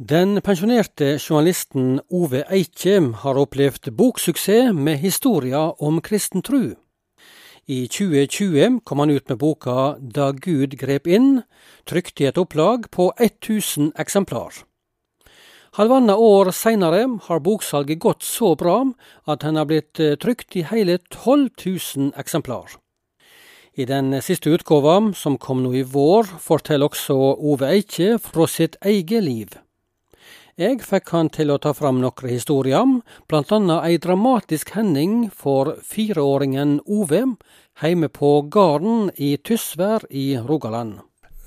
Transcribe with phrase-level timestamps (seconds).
[0.00, 6.72] Den pensjonerte journalisten Ove Eikjem har opplevd boksuksess med historier om kristen tru.
[7.68, 11.42] I 2020 kom han ut med boka Da Gud grep inn,
[11.84, 14.64] trykt i et opplag på 1000 eksemplar.
[15.76, 18.80] Halvannet år seinere har boksalget gått så bra
[19.28, 22.78] at den har blitt eh, trykt i hele 12 000 eksemplar.
[23.76, 28.80] I den siste utgåva, som kom nå i vår, forteller også Ove Eikje fra sitt
[28.80, 29.60] eget liv.
[30.60, 32.84] Jeg fikk han til å ta fram noen historier,
[33.32, 37.22] annet ei dramatisk hending for fireåringen Ove,
[37.80, 40.98] hjemme på gården i Tysvær i Rogaland.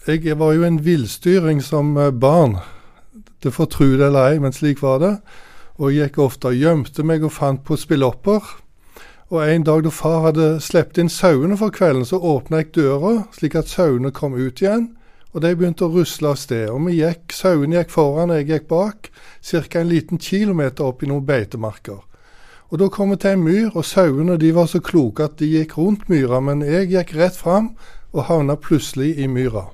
[0.08, 2.58] Jeg var jo en villstyring som eh, barn.
[3.38, 5.14] Det får tru det eller ei, men slik var det.
[5.78, 8.42] Og jeg gikk ofte og gjemte meg og fant på spillopper
[9.30, 13.14] og en dag da far hadde sluppet inn sauene for kvelden, så åpna jeg døra
[13.34, 14.92] slik at sauene kom ut igjen.
[15.34, 16.68] Og de begynte å rusle av sted.
[16.70, 19.10] Og vi gikk, sauene gikk foran, jeg gikk bak,
[19.42, 19.62] ca.
[19.80, 22.04] en liten kilometer opp i noen beitemarker.
[22.70, 25.50] Og da kom vi til en myr, og sauene de var så kloke at de
[25.52, 27.74] gikk rundt myra, men jeg gikk rett fram
[28.14, 29.68] og havna plutselig i myra.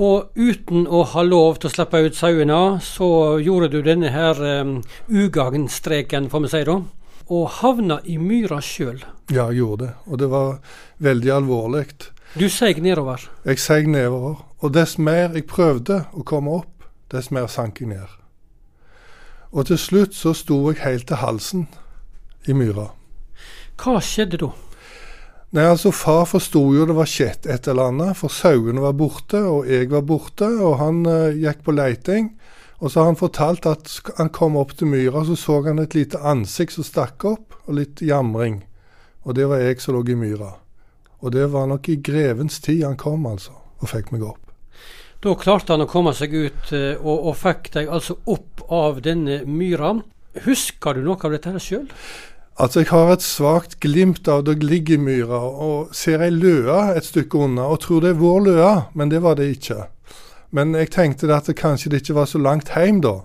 [0.00, 3.10] Og uten å ha lov til å slippe ut sauene, så
[3.42, 4.78] gjorde du denne her um,
[5.08, 6.80] ugagnstreken, får vi si da?
[7.30, 8.98] og havna i myra sjøl.
[9.30, 9.92] Ja, jeg gjorde det.
[10.10, 10.56] Og det var
[10.98, 11.84] veldig alvorlig.
[12.38, 13.24] Du seig nedover?
[13.42, 14.44] Jeg seig nedover.
[14.62, 18.06] Og dess mer jeg prøvde å komme opp, dess mer sank jeg ned.
[19.50, 21.66] Og til slutt så sto jeg helt til halsen
[22.46, 22.92] i myra.
[23.80, 24.52] Hva skjedde da?
[25.50, 29.40] Nei, altså Far forsto jo det var skjedd et eller annet, for sauene var borte,
[29.42, 32.30] og jeg var borte, og han uh, gikk på leiting.
[32.78, 35.98] Og så har han fortalt at han kom opp til myra, så så han et
[35.98, 38.62] lite ansikt som stakk opp, og litt jamring.
[39.26, 40.54] Og det var jeg som lå i myra.
[41.20, 44.40] Og det var nok i grevens tid han kom, altså, og fikk meg opp.
[45.20, 49.02] Da klarte han å komme seg ut, eh, og, og fikk deg altså opp av
[49.04, 49.98] denne myra.
[50.46, 51.88] Husker du noe av dette sjøl?
[52.60, 56.94] Altså, jeg har et svakt glimt av det ligger i myra, og ser ei løe
[56.96, 59.86] et stykke unna, og tror det er vår løe, men det var det ikke.
[60.56, 63.20] Men jeg tenkte at det kanskje det ikke var så langt hjem da.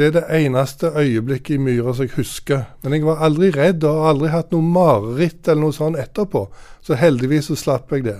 [0.00, 2.62] Det er det eneste øyeblikket i myra som jeg husker.
[2.82, 6.46] Men jeg var aldri redd og har aldri hatt noe mareritt eller noe sånt etterpå.
[6.80, 8.16] Så heldigvis så slapp jeg det.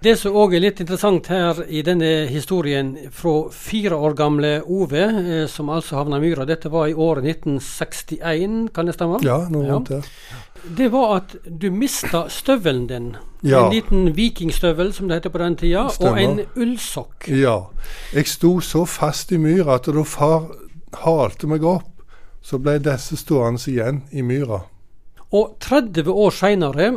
[0.00, 5.04] Det som òg er litt interessant her i denne historien fra fire år gamle Ove,
[5.04, 9.20] eh, som altså havna i myra, dette var i året 1961, kan det stemme?
[9.24, 10.00] Ja, noe rundt ja.
[10.00, 10.44] det
[10.76, 13.16] det var at du mista støvelen din.
[13.42, 13.66] Ja.
[13.66, 17.28] En liten vikingstøvel, som det heter på den tida, og en ullsokk.
[17.28, 17.58] Ja.
[18.14, 20.48] Jeg sto så fast i myra at da far
[20.92, 22.02] halte meg opp,
[22.42, 24.62] så ble disse stående igjen i myra.
[25.34, 26.90] Og 30 år seinere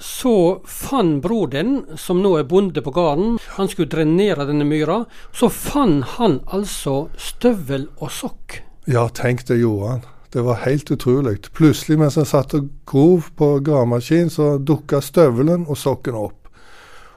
[0.00, 5.04] så fant bror din, som nå er bonde på gården, han skulle drenere denne myra,
[5.32, 8.60] så fant han altså støvel og sokk.
[8.88, 10.06] Ja, tenk det gjorde han.
[10.30, 11.50] Det var helt utrolig.
[11.52, 16.48] Plutselig mens han satt og grov på gravemaskin, så dukka støvelen og sokken opp.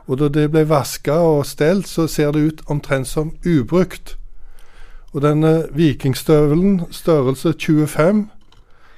[0.09, 4.17] Og da det ble vaska og stelt, så ser det ut omtrent som ubrukt.
[5.13, 8.29] Og denne vikingstøvelen, størrelse 25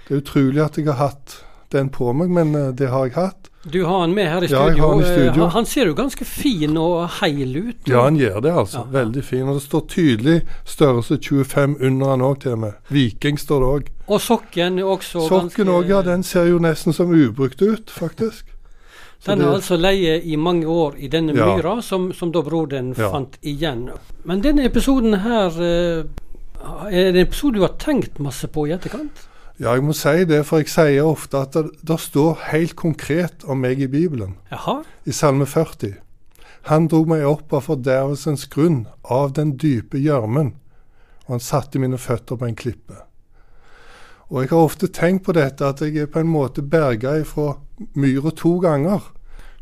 [0.07, 1.41] Det er utrolig at jeg har hatt
[1.73, 3.49] den på meg, men eh, det har jeg hatt.
[3.65, 4.61] Du har han med her i studio.
[4.61, 5.41] Ja, jeg har han i studio.
[5.41, 7.87] Han, han ser jo ganske fin og heil ut.
[7.89, 8.83] Ja, han gjør det, altså.
[8.85, 8.91] Ja.
[8.99, 9.47] Veldig fin.
[9.49, 10.35] Og det står tydelig
[10.69, 12.77] størrelse 25 under han òg, til og med.
[12.93, 13.89] Viking står det òg.
[14.05, 16.03] Og sokken også Sokken òg, ja.
[16.05, 18.54] Den ser jo nesten som ubrukt ut, faktisk.
[19.25, 21.47] Den har altså leie i mange år i denne ja.
[21.55, 23.09] myra, som, som da broderen ja.
[23.13, 23.87] fant igjen.
[24.23, 26.03] Men denne episoden her, eh,
[26.91, 29.25] er det en episode du har tenkt masse på i etterkant?
[29.57, 33.45] Ja, jeg må si det, for jeg sier ofte at det, det står helt konkret
[33.47, 34.35] om meg i Bibelen.
[34.51, 34.81] Jaha.
[35.07, 35.95] I Salme 40.
[36.69, 40.55] Han dro meg opp av fordervelsens grunn, av den dype gjørmen,
[41.25, 42.97] og han satte mine føtter på en klippe.
[44.33, 47.53] Og jeg har ofte tenkt på dette, at jeg er på en måte berga ifra
[47.93, 49.11] myra to ganger.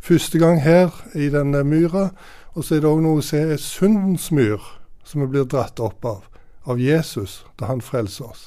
[0.04, 2.10] Første gang her i denne myra,
[2.54, 4.62] og så er det òg noe som er syndens myr,
[5.04, 6.22] som vi blir dratt opp av,
[6.70, 8.44] av Jesus, da han frelser oss.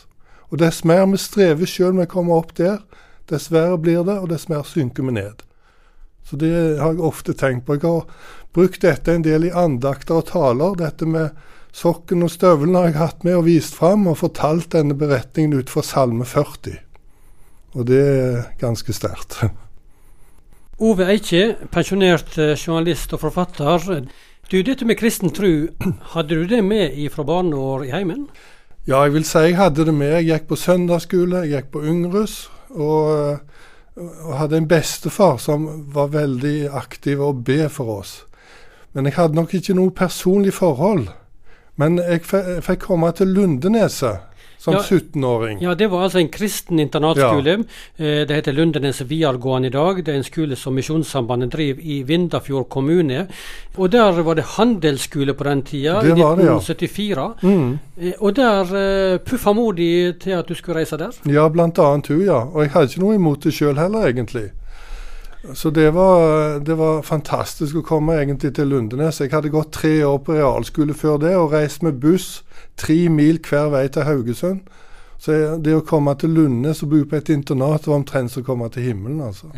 [0.52, 2.79] Og dess mer vi strever sjøl med å komme opp der,
[3.31, 5.43] dess verre blir det, og dess mer synker vi ned.
[6.26, 7.76] Så det har jeg ofte tenkt på.
[7.76, 8.06] Jeg har
[8.55, 10.75] brukt dette en del i andakter og taler.
[10.79, 11.37] Dette med
[11.76, 15.70] sokken og støvelen har jeg hatt med og vist fram, og fortalt denne beretningen ut
[15.70, 16.81] fra Salme 40.
[17.76, 19.40] Og det er ganske sterkt.
[20.76, 24.02] Ove Eikje, pensjonert eh, journalist og forfatter.
[24.50, 25.70] Du, Dette med kristen tru,
[26.12, 28.26] hadde du det med fra barneår i heimen?
[28.84, 30.12] Ja, jeg vil si jeg hadde det med.
[30.19, 32.34] Jeg gikk på søndagsskole, jeg gikk på Yngres.
[32.76, 33.40] Og,
[33.96, 35.64] og hadde en bestefar som
[35.94, 38.26] var veldig aktiv og be for oss.
[38.93, 41.08] Men jeg hadde nok ikke noe personlig forhold.
[41.81, 44.81] Men jeg fikk komme til Lundeneset som Ja.
[44.81, 45.61] 17-åring.
[45.62, 47.64] Ja, det var altså en kristen internatskole.
[47.99, 48.25] Ja.
[48.26, 50.05] Det heter Lundenes videregående i dag.
[50.05, 53.26] Det er en skole som Misjonssambandet driver i Vindafjord kommune.
[53.76, 56.56] Og der var det handelsskole på den tida, i Det var det, ja.
[56.58, 57.35] 1974.
[57.43, 57.79] Mm.
[58.00, 61.11] Eh, Og der eh, puffa mor di til at du skulle reise der?
[61.26, 62.41] Ja, blant annet hun, ja.
[62.52, 64.50] Og jeg hadde ikke noe imot det sjøl heller, egentlig.
[65.54, 69.20] Så det var, det var fantastisk å komme egentlig til Lundenes.
[69.20, 72.43] Jeg hadde gått tre år på realskole før det og reist med buss
[72.76, 74.66] tre mil hver vei til Haugesund.
[75.19, 75.32] Så
[75.64, 78.69] det å komme til Lundenes og bo på et internat var omtrent som å komme
[78.72, 79.48] til himmelen, altså.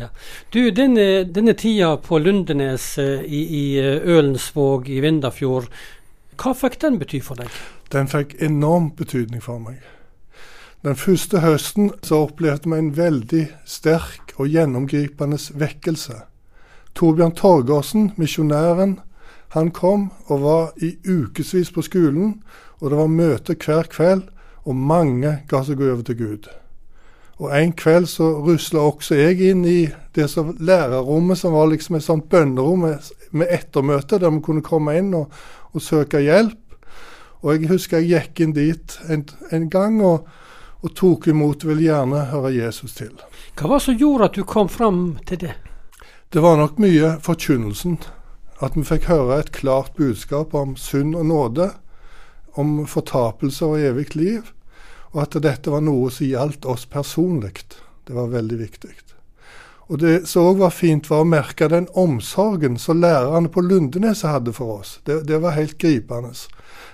[0.53, 5.67] Du, denne, denne tida på Lundenes eh, i, i eh, Ølensvåg i Vindafjord,
[6.39, 7.51] hva fikk den bety for deg?
[7.91, 9.83] Den fikk enorm betydning for meg.
[10.87, 16.15] Den første høsten så opplevde vi en veldig sterk og gjennomgripende vekkelse.
[16.95, 18.99] Torbjørn Torgersen, misjonæren,
[19.49, 22.41] han kom og var i ukevis på skolen,
[22.79, 24.23] og det var møte hver kveld,
[24.65, 26.49] og mange ga seg over til Gud.
[27.39, 31.95] Og En kveld så rusla også jeg inn i det som lærerrommet, som var liksom
[31.95, 35.31] et sånt bønnerom med, med ettermøte, der vi kunne komme inn og,
[35.71, 36.59] og søke hjelp.
[37.41, 40.27] Og jeg husker jeg gikk inn dit en, en gang og,
[40.79, 43.11] og tok imot, ville gjerne høre Jesus til.
[43.59, 45.55] Hva var det som gjorde at du kom fram til det?
[46.29, 47.99] Det var nok mye forkynnelsen.
[48.63, 51.69] At vi fikk høre et klart budskap om synd og nåde,
[52.59, 54.51] om fortapelse og evig liv,
[55.15, 57.55] og at dette var noe som gjaldt oss personlig.
[58.05, 58.91] Det var veldig viktig.
[59.89, 64.29] Og Det som òg var fint, var å merke den omsorgen som lærerne på Lundeneset
[64.29, 64.99] hadde for oss.
[65.05, 66.29] Det, det var helt gripende.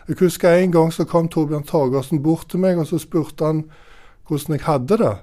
[0.08, 3.64] Jeg husker en gang så kom Torbjørn Torgersen bort til meg, og så spurte han
[4.28, 5.16] hvordan jeg hadde det.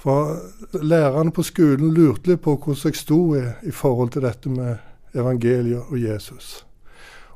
[0.00, 0.38] For
[0.72, 4.80] lærerne på skolen lurte litt på hvordan jeg sto i, i forhold til dette med
[5.16, 6.64] evangeliet og Jesus.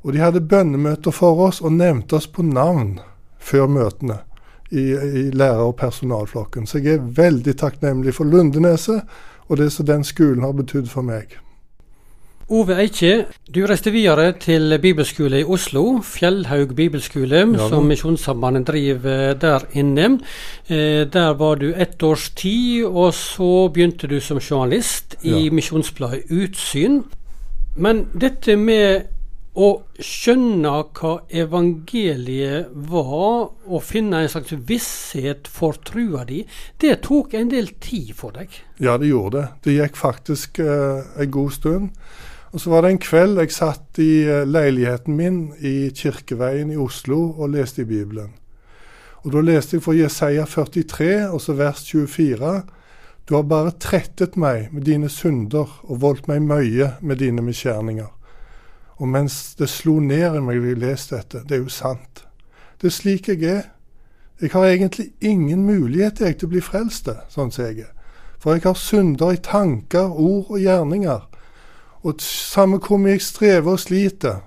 [0.01, 2.97] Og de hadde bønnemøter for oss og nevnte oss på navn
[3.37, 4.23] før møtene
[4.71, 6.67] i, i lærer- og personalflokken.
[6.67, 9.05] Så jeg er veldig takknemlig for Lundeneset
[9.51, 11.35] og det som den skolen har betydd for meg.
[12.51, 17.87] Ove Eikje, du reiste videre til bibelskole i Oslo, Fjellhaug bibelskole, Ja, som.
[17.87, 20.19] Misjonssambandet driver der inne.
[20.69, 25.51] Eh, der var du ett års tid, og så begynte du som journalist i Ja.
[25.53, 27.03] Misjonsbladet Utsyn.
[27.77, 29.03] Men dette med
[29.59, 29.69] å
[29.99, 31.13] skjønne hva
[31.43, 36.45] evangeliet var, og finne en slags visshet for trua di,
[36.79, 38.55] det tok en del tid for deg.
[38.79, 39.47] Ja, det gjorde det.
[39.67, 41.89] Det gikk faktisk eh, en god stund.
[42.51, 46.79] Og så var det en kveld jeg satt i eh, leiligheten min i Kirkeveien i
[46.79, 48.37] Oslo og leste i Bibelen.
[49.25, 52.55] Og Da leste jeg fra Jesaja 43, og så vers 24.
[53.29, 58.09] Du har bare trettet meg med dine synder og voldt meg møye med dine misgjerninger.
[59.01, 62.25] Og mens det slo ned i meg da jeg leste dette, det er jo sant.
[62.81, 63.71] Det er slik jeg er.
[64.41, 67.95] Jeg har egentlig ingen mulighet jeg, til å bli frelst, sånn som jeg er.
[68.41, 71.27] For jeg har synder i tanker, ord og gjerninger.
[72.09, 74.41] Og samme hvor mye jeg strever og sliter,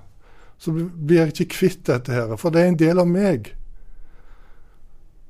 [0.58, 3.52] så blir jeg ikke kvitt dette her, for det er en del av meg.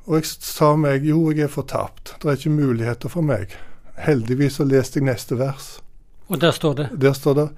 [0.05, 2.17] Og jeg sa meg jo, jeg er fortapt.
[2.21, 3.53] Det er ikke muligheter for meg.
[4.01, 5.79] Heldigvis så leste jeg neste vers.
[6.29, 6.89] Og der står det.
[7.01, 7.49] Der står det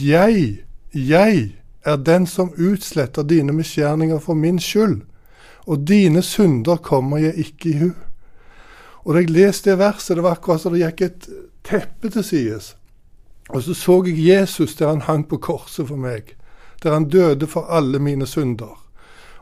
[0.00, 5.02] Jeg, jeg er den som utsletter dine misgjerninger for min skyld,
[5.66, 7.90] og dine synder kommer jeg ikke i hu.
[9.04, 11.28] Og da jeg leste det verset, det var akkurat som det gikk et
[11.64, 12.74] teppe til sides.
[13.48, 16.36] Og så så jeg Jesus der han hang på korset for meg,
[16.82, 18.80] der han døde for alle mine synder.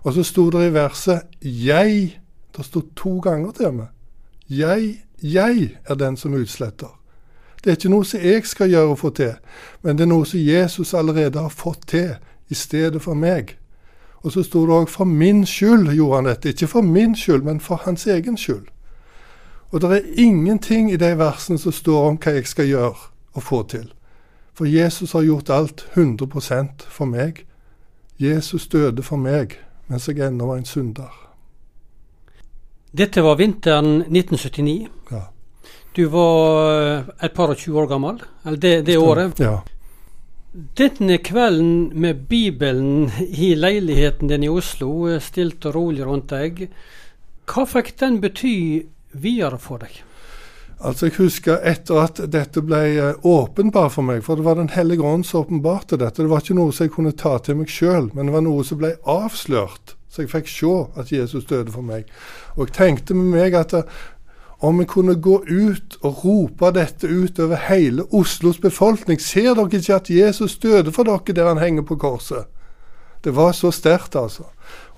[0.02, 2.18] Og så sto det i verset 'Jeg'.
[2.56, 3.87] Det sto to ganger til meg.
[4.50, 7.01] 'Jeg, jeg er den som utsletter'.
[7.64, 9.35] Det er ikke noe som jeg skal gjøre og få til,
[9.83, 12.14] men det er noe som Jesus allerede har fått til
[12.50, 13.57] i stedet for meg.
[14.23, 16.49] Og så sto det òg 'for min skyld' gjorde han dette.
[16.49, 18.66] Ikke for min skyld, men for hans egen skyld.
[19.71, 22.95] Og det er ingenting i de versene som står om hva jeg skal gjøre
[23.33, 23.92] og få til.
[24.54, 27.47] For Jesus har gjort alt 100% for meg.
[28.19, 31.12] Jesus døde for meg mens jeg ennå var en synder.
[32.97, 34.88] Dette var vinteren 1979.
[35.11, 35.21] Ja.
[35.92, 38.22] Du var eh, et par og 20 år gammel,
[38.56, 39.40] det, det året.
[39.42, 39.61] Ja.
[40.76, 46.64] Denne kvelden med Bibelen i leiligheten din i Oslo, eh, stilt og rolig rundt deg,
[47.49, 48.56] hva fikk den bety
[49.12, 50.00] videre for deg?
[50.82, 54.72] Altså Jeg husker etter at dette ble eh, åpenbart for meg, for det var Den
[54.72, 56.25] hellige ånd som åpenbarte dette.
[56.25, 58.64] Det var ikke noe som jeg kunne ta til meg sjøl, men det var noe
[58.64, 59.94] som ble avslørt.
[60.12, 62.08] Så jeg fikk se at Jesus døde for meg.
[62.56, 63.76] Og jeg tenkte med meg at
[64.62, 69.66] om vi kunne gå ut og rope dette ut over hele Oslos befolkning Ser dere
[69.66, 72.47] ikke at Jesus døde for dere der han henger på korset?
[73.25, 74.45] Det var så sterkt, altså.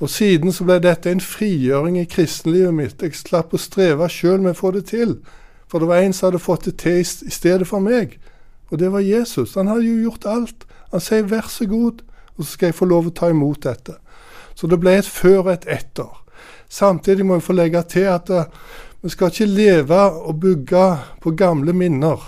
[0.01, 3.03] Og siden så ble dette en frigjøring i kristenlivet mitt.
[3.03, 5.19] Jeg slapp å streve sjøl med å få det til.
[5.69, 8.19] For det var en som hadde fått det til i stedet for meg.
[8.71, 9.55] Og det var Jesus.
[9.61, 10.65] Han hadde jo gjort alt.
[10.93, 12.01] Han sier 'vær så god',
[12.37, 13.95] og så skal jeg få lov å ta imot dette.
[14.55, 16.25] Så det ble et før og et etter.
[16.69, 18.45] Samtidig må jeg få legge til at uh,
[19.05, 20.85] vi skal ikke leve og bygge
[21.21, 22.23] på gamle minner.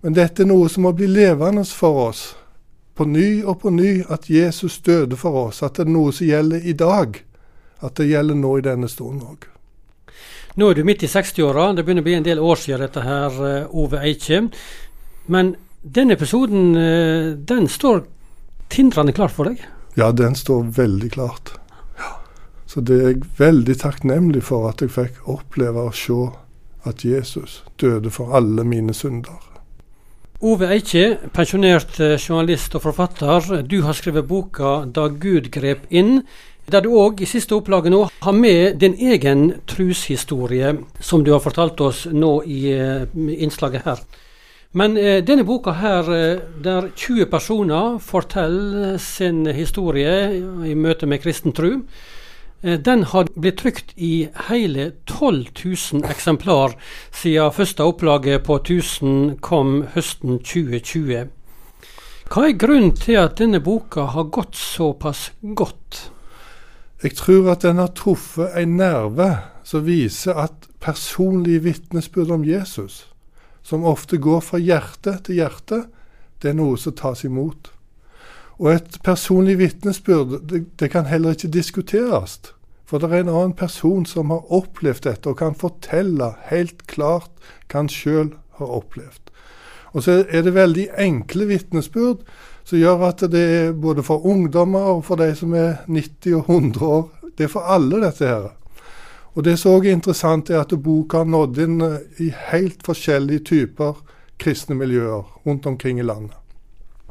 [0.00, 2.22] Men dette er noe som må bli levende for oss
[2.96, 6.24] på ny og på ny at Jesus døde for oss, at det er noe som
[6.24, 7.18] gjelder i dag.
[7.84, 9.44] At det gjelder nå i denne stunden òg.
[10.56, 13.04] Nå er du midt i 60-åra, det begynner å bli en del år siden dette
[13.04, 14.46] her, eh, Ove Eikje.
[15.28, 15.52] Men
[15.84, 18.06] denne episoden, eh, den står
[18.72, 19.60] tindrende klart for deg?
[20.00, 21.52] Ja, den står veldig klart.
[22.76, 26.16] Så det er jeg veldig takknemlig for at jeg fikk oppleve å se
[26.84, 29.38] at Jesus døde for alle mine synder.
[30.44, 33.62] Ove Eikje, pensjonert eh, journalist og forfatter.
[33.64, 36.20] Du har skrevet boka 'Da Gud grep inn',
[36.68, 41.40] der du òg i siste opplaget nå har med din egen trushistorie, som du har
[41.40, 44.04] fortalt oss nå i uh, innslaget her.
[44.72, 50.36] Men eh, denne boka her, uh, der 20 personer forteller sin historie
[50.68, 52.15] i møte med kristen tru, Eh,
[52.62, 56.74] den har blitt trykt i hele 12 000 eksemplar
[57.12, 61.28] siden første opplaget på 1000 kom høsten 2020.
[62.26, 66.10] Hva er grunnen til at denne boka har gått såpass godt?
[67.04, 69.28] Jeg tror at den har truffet en nerve
[69.62, 73.04] som viser at personlige vitnesbyrd om Jesus,
[73.62, 75.84] som ofte går fra hjerte til hjerte,
[76.42, 77.70] det er noe som tas imot.
[78.58, 82.38] Og et personlig vitnesbyrd, det, det, kan heller ikke diskuteres.
[82.86, 87.32] For det er en annen person som har opplevd dette, og kan fortelle helt klart
[87.66, 89.32] hva han sjøl har opplevd.
[89.92, 92.22] Og så er det veldig enkle vitnesbyrd
[92.66, 96.50] som gjør at det er både for ungdommer og for de som er 90 og
[96.50, 97.04] 100 år.
[97.38, 98.48] Det er for alle, dette her.
[99.36, 101.78] Og det som òg er interessant, er at boka har nådd inn
[102.24, 104.00] i helt forskjellige typer
[104.40, 106.45] kristne miljøer rundt omkring i landet.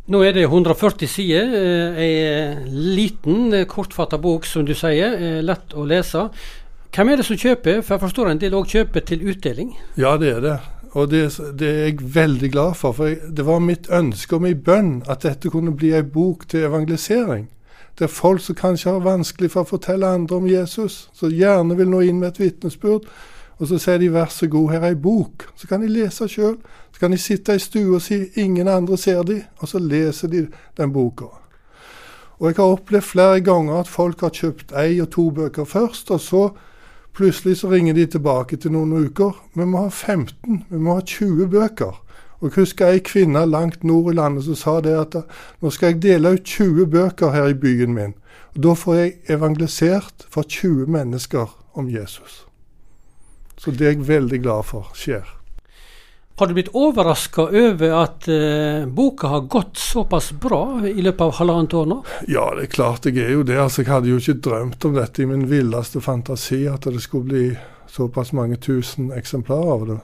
[0.05, 1.53] Nå er det 140 sider.
[1.57, 5.15] Eh, ei liten, eh, kortfatta bok, som du sier.
[5.17, 6.29] Eh, lett å lese.
[6.93, 7.81] Hvem er det som kjøper?
[7.81, 9.75] For jeg forstår en del òg kjøper til utdeling?
[9.97, 10.59] Ja, det er det.
[10.93, 12.93] Og det, det, er jeg veldig glad for.
[12.93, 16.69] For det var mitt ønske og min bønn at dette kunne bli ei bok til
[16.69, 17.49] evangelisering.
[17.97, 21.75] Det er folk som kanskje har vanskelig for å fortelle andre om Jesus, som gjerne
[21.75, 23.09] vil nå inn med et vitnesbyrd.
[23.59, 25.47] Og så sier de 'vær så god, her er ei bok'.
[25.55, 26.57] Så kan de lese sjøl.
[26.91, 30.47] Så kan de sitte i stua si 'ingen andre ser de', og så leser de
[30.77, 31.25] den boka.
[32.39, 36.11] Og jeg har opplevd flere ganger at folk har kjøpt ei og to bøker først,
[36.11, 36.49] og så
[37.13, 39.45] plutselig så ringer de tilbake til noen uker.
[39.55, 42.01] Vi må ha 15, vi må ha 20 bøker.
[42.39, 45.15] Og jeg husker ei kvinne langt nord i landet som sa det at
[45.61, 48.13] nå skal jeg dele ut 20 bøker her i byen min.
[48.55, 52.45] Og Da får jeg evangelisert for 20 mennesker om Jesus.
[53.57, 55.25] Så det er jeg veldig glad for skjer.
[56.37, 61.37] Har du blitt overraska over at eh, boka har gått såpass bra i løpet av
[61.37, 62.01] halvannet år nå?
[62.27, 63.55] Ja, det er klart jeg er jo det.
[63.55, 67.29] Altså, jeg hadde jo ikke drømt om dette i min villeste fantasi, at det skulle
[67.31, 67.45] bli
[67.87, 69.97] såpass mange tusen eksemplarer av det.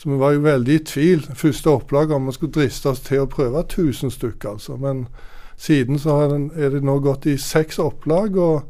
[0.00, 3.26] Så vi var jo veldig i tvil første opplag om vi skulle driste oss til
[3.26, 4.80] å prøve 1000 stykker, altså.
[4.80, 5.06] Men
[5.60, 6.22] siden så
[6.56, 8.36] er det nå gått i seks opplag.
[8.36, 8.64] og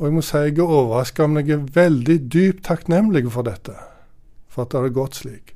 [0.00, 3.74] og jeg må si jeg er overraska, men jeg er veldig dypt takknemlig for dette.
[4.48, 5.54] For at det har gått slik.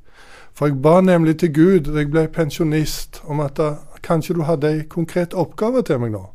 [0.54, 3.70] For jeg ba nemlig til Gud da jeg ble pensjonist, om at da,
[4.04, 6.26] kanskje du hadde ei konkret oppgave til meg nå.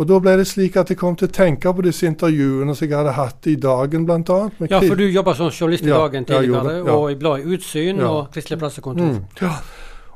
[0.00, 2.88] Og da ble det slik at jeg kom til å tenke på disse intervjuene som
[2.88, 4.38] jeg hadde hatt i Dagen, bl.a.
[4.70, 8.08] Ja, for du jobba som journalist i Dagen tidligere, ja, og i bladet Utsyn ja.
[8.08, 9.18] og Kristelig Pressekontor.
[9.18, 9.52] Mm, ja.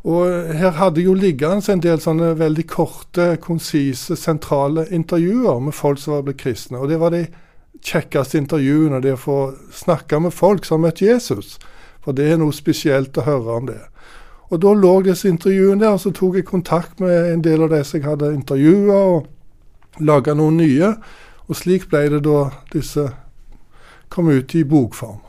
[0.05, 6.03] Og her hadde jo liggende en del sånne veldig korte, konsise, sentrale intervjuer med folk
[6.03, 6.77] som var blitt kristne.
[6.77, 7.25] Og det var de
[7.85, 9.39] kjekkeste intervjuene, det å få
[9.73, 11.57] snakke med folk som har møtt Jesus.
[12.05, 13.81] For det er noe spesielt å høre om det.
[14.53, 17.73] Og da lå disse intervjuene der, og så tok jeg kontakt med en del av
[17.73, 20.95] de som jeg hadde intervjua, og laga noen nye.
[21.49, 23.09] Og slik ble det da disse
[24.13, 25.24] kom ut i bokform.